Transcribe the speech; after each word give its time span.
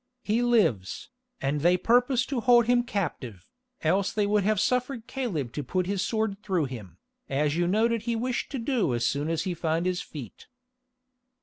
He 0.23 0.41
lives, 0.41 1.11
and 1.41 1.61
they 1.61 1.77
purpose 1.77 2.25
to 2.25 2.39
hold 2.39 2.65
him 2.65 2.81
captive, 2.81 3.45
else 3.83 4.11
they 4.11 4.25
would 4.25 4.43
have 4.43 4.59
suffered 4.59 5.05
Caleb 5.05 5.53
to 5.53 5.63
put 5.63 5.85
his 5.85 6.01
sword 6.01 6.41
through 6.41 6.65
him, 6.65 6.97
as 7.29 7.55
you 7.55 7.67
noted 7.67 8.01
he 8.01 8.15
wished 8.15 8.49
to 8.53 8.57
do 8.57 8.91
so 8.93 8.97
soon 8.97 9.29
as 9.29 9.43
he 9.43 9.53
found 9.53 9.85
his 9.85 10.01
feet." 10.01 10.47